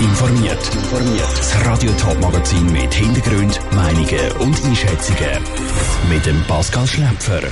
[0.00, 0.58] informiert.
[1.36, 5.42] Das Radio Top Magazin mit Hintergrund, Meinungen und Einschätzungen
[6.10, 7.42] mit dem Pascal Schläpfer.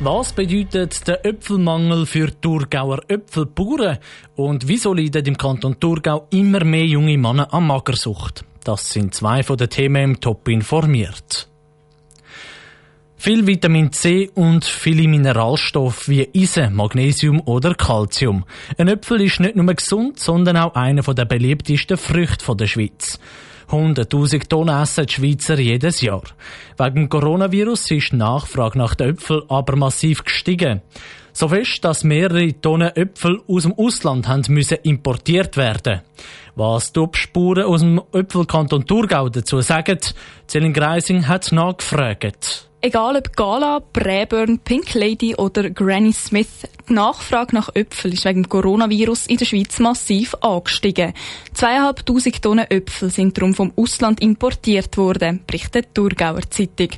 [0.00, 3.98] Was bedeutet der Äpfelmangel für Thurgauer Äpfelbauern
[4.36, 8.44] und wieso leiden im Kanton Thurgau immer mehr junge Männer an Magersucht?
[8.64, 11.41] Das sind zwei von den Themen im Top informiert.
[13.24, 18.44] Viel Vitamin C und viele Mineralstoffe wie Eisen, Magnesium oder Calcium.
[18.76, 23.20] Ein Äpfel ist nicht nur gesund, sondern auch einer der beliebtesten Früchte der Schweiz.
[23.70, 26.24] 100.000 Tonnen essen die Schweizer jedes Jahr.
[26.76, 30.82] Wegen Coronavirus ist die Nachfrage nach den Äpfeln aber massiv gestiegen.
[31.32, 36.00] So fest, dass mehrere Tonnen Äpfel aus dem Ausland haben müssen importiert werden.
[36.56, 40.00] Was die Obstspuren aus dem Äpfelkanton Thurgau dazu sagen,
[40.48, 42.71] Celine Greising hat nachgefragt.
[42.84, 48.42] Egal ob Gala, Braeburn, Pink Lady oder Granny Smith, die Nachfrage nach Äpfeln ist wegen
[48.42, 51.12] dem Coronavirus in der Schweiz massiv angestiegen.
[51.54, 56.88] Zweieinhalbtausend Tonnen Äpfel sind darum vom Ausland importiert worden, berichtet die Thurgauer Zeitung.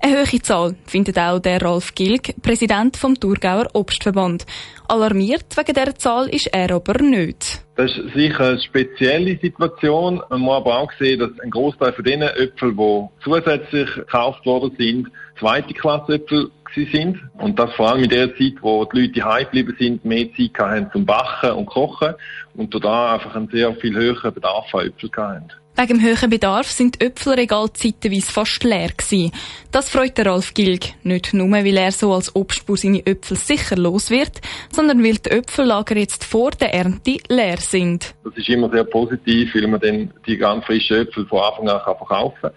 [0.00, 4.46] Eine hohe Zahl findet auch der Ralf Gilg, Präsident vom Thurgauer Obstverband.
[4.86, 7.63] Alarmiert wegen dieser Zahl ist er aber nicht.
[7.76, 10.22] Das ist sicher eine spezielle Situation.
[10.30, 14.74] Man muss aber auch sehen, dass ein Großteil von den Äpfeln, die zusätzlich gekauft worden
[14.78, 15.08] sind,
[15.40, 16.50] zweite Klasse Äpfel
[16.92, 17.20] sind.
[17.38, 20.56] Und das vor allem in der Zeit, wo die Leute heim geblieben sind, mehr Zeit
[20.58, 22.14] hatten zum Backen und Kochen
[22.54, 25.63] und da einfach einen sehr viel höheren Bedarf an Äpfeln hatten.
[25.76, 29.32] Wegen dem hohen Bedarf sind die Äpfelregale zeitweise fast leer gewesen.
[29.72, 30.92] Das freut der Ralf Gilg.
[31.02, 35.30] Nicht nur, weil er so als Obstbau seine Äpfel sicher los wird, sondern weil die
[35.30, 38.14] Äpfellager jetzt vor der Ernte leer sind.
[38.22, 41.80] Das ist immer sehr positiv, weil man dann die ganz frischen Äpfel von Anfang an
[41.80, 42.52] verkaufen kann.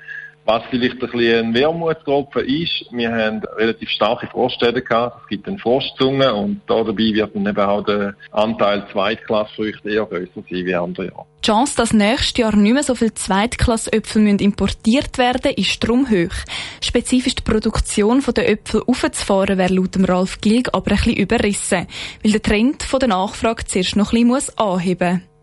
[0.48, 5.24] Was vielleicht ein bisschen ein Wermutstropfen ist, wir haben relativ starke Froststände gehabt.
[5.24, 10.06] Es gibt eine Frostzunge und da dabei wird dann eben auch der Anteil Zweitklassfrüchte eher
[10.06, 11.26] größer sein wie andere Jahre.
[11.44, 16.36] Die Chance, dass nächstes Jahr nicht mehr so viele Zweitklassäpfel importiert werden ist darum hoch.
[16.82, 21.88] Spezifisch die Produktion der Äpfel aufzufahren wäre laut Ralf Gilg aber ein bisschen überrissen,
[22.24, 25.37] weil der Trend der Nachfrage zuerst noch ein bisschen anheben muss.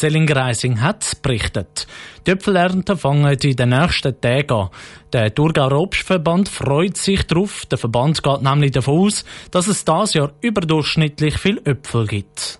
[0.00, 1.86] Zellingreising hat berichtet.
[2.26, 4.70] Die Äpfelernte fangen in den nächsten Tagen an.
[5.12, 7.66] Der Thurgauer Obstverband freut sich darauf.
[7.66, 12.58] Der Verband geht nämlich davon aus, dass es dieses Jahr überdurchschnittlich viel Äpfel gibt.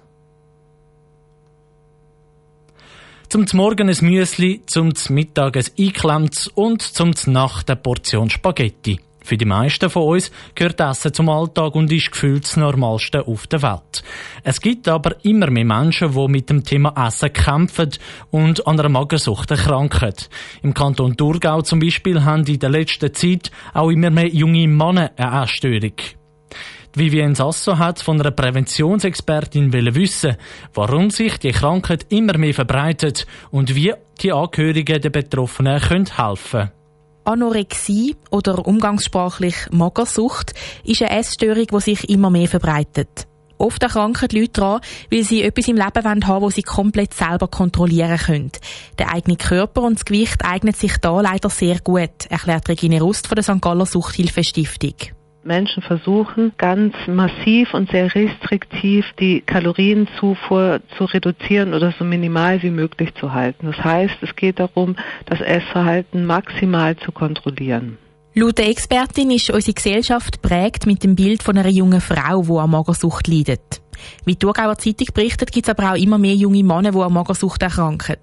[3.30, 9.00] Zum Morgen ein Müsli, zum Mittag ein Einklemmtes und zum Nacht eine Portion Spaghetti.
[9.30, 13.46] Für die meisten von uns gehört Essen zum Alltag und ist gefühlt das Normalste auf
[13.46, 14.02] der Welt.
[14.42, 17.90] Es gibt aber immer mehr Menschen, die mit dem Thema Essen kämpfen
[18.32, 20.14] und an einer Magersucht erkranken.
[20.64, 25.12] Im Kanton Thurgau zum Beispiel haben in der letzten Zeit auch immer mehr junge Männer
[25.16, 25.94] eine Essstörung.
[26.96, 30.38] Vivienne Sasso hat von einer Präventionsexpertin wissen,
[30.74, 36.08] warum sich die Krankheit immer mehr verbreitet und wie die Angehörigen der Betroffenen helfen
[36.50, 36.79] können.
[37.32, 40.54] Anorexie oder umgangssprachlich Magersucht
[40.84, 43.26] ist eine Essstörung, die sich immer mehr verbreitet.
[43.60, 44.80] Oft erkranken die Leute daran,
[45.10, 48.52] weil sie etwas im Leben haben wollen, das sie komplett selber kontrollieren können.
[48.98, 53.26] Der eigene Körper und das Gewicht eignet sich da leider sehr gut, erklärt Regine Rust
[53.26, 53.60] von der St.
[53.60, 54.94] Galler Suchthilfestiftung.
[55.42, 62.70] Menschen versuchen ganz massiv und sehr restriktiv die Kalorienzufuhr zu reduzieren oder so minimal wie
[62.70, 63.66] möglich zu halten.
[63.66, 64.96] Das heißt, es geht darum,
[65.26, 67.98] das Essverhalten maximal zu kontrollieren.
[68.34, 72.58] Laut der Expertin ist unsere Gesellschaft prägt mit dem Bild von einer jungen Frau, die
[72.58, 73.82] an Magersucht leidet.
[74.24, 77.12] Wie die Thurgauer Zeitung berichtet, gibt es aber auch immer mehr junge Männer, die an
[77.12, 78.16] Magersucht erkranken,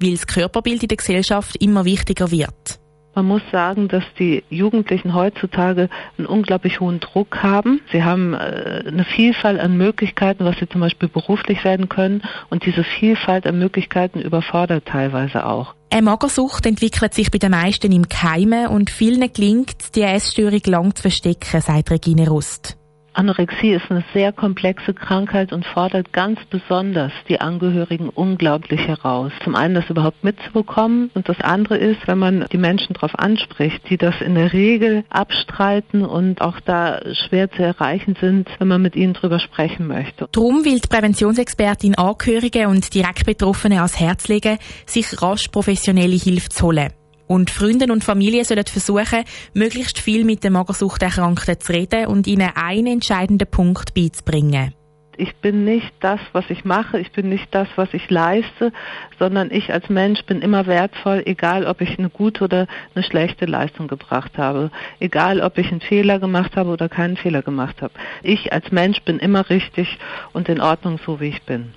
[0.00, 2.81] weil das Körperbild in der Gesellschaft immer wichtiger wird.
[3.14, 7.80] Man muss sagen, dass die Jugendlichen heutzutage einen unglaublich hohen Druck haben.
[7.92, 12.22] Sie haben äh, eine Vielfalt an Möglichkeiten, was sie zum Beispiel beruflich werden können.
[12.48, 15.74] Und diese Vielfalt an Möglichkeiten überfordert teilweise auch.
[15.90, 20.94] Eine Magersucht entwickelt sich bei den meisten im Keime und vielen gelingt, die Essstörung lang
[20.94, 22.78] zu verstecken, sagt Regine Rust.
[23.14, 29.32] Anorexie ist eine sehr komplexe Krankheit und fordert ganz besonders die Angehörigen unglaublich heraus.
[29.44, 33.88] Zum einen das überhaupt mitzubekommen und das andere ist, wenn man die Menschen darauf anspricht,
[33.90, 38.82] die das in der Regel abstreiten und auch da schwer zu erreichen sind, wenn man
[38.82, 40.28] mit ihnen darüber sprechen möchte.
[40.32, 46.48] Drum will die Präventionsexpertin Angehörige und direkt Betroffene ans Herz legen, sich rasch professionelle Hilfe
[46.48, 47.01] zu holen.
[47.32, 49.24] Und Freunde und Familie sollen versuchen,
[49.54, 54.74] möglichst viel mit den Magersuchterkrankten zu reden und ihnen einen entscheidenden Punkt beizubringen.
[55.16, 58.70] Ich bin nicht das, was ich mache, ich bin nicht das, was ich leiste,
[59.18, 63.46] sondern ich als Mensch bin immer wertvoll, egal ob ich eine gute oder eine schlechte
[63.46, 64.70] Leistung gebracht habe,
[65.00, 67.94] egal ob ich einen Fehler gemacht habe oder keinen Fehler gemacht habe.
[68.22, 69.98] Ich als Mensch bin immer richtig
[70.34, 71.72] und in Ordnung, so wie ich bin.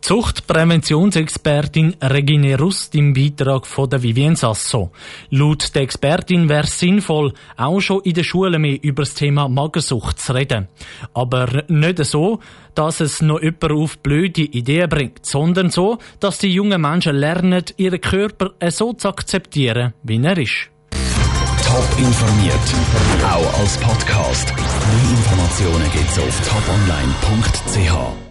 [0.00, 4.90] Zuchtpräventionsexpertin Regine Rust im Beitrag von der Vivien Sasso.
[5.30, 9.48] Laut der Expertin wäre es sinnvoll, auch schon in der Schule mehr über das Thema
[9.48, 10.68] Magersucht zu reden.
[11.14, 12.40] Aber nicht so,
[12.74, 17.64] dass es noch jemand auf blöde Ideen bringt, sondern so, dass die jungen Menschen lernen,
[17.76, 20.70] ihren Körper so zu akzeptieren, wie er ist.
[21.66, 22.54] Top informiert,
[23.22, 24.52] auch als Podcast.
[24.56, 28.29] Mehr Informationen gibt's auf toponline.ch.